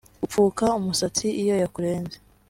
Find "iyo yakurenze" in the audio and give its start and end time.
1.41-2.17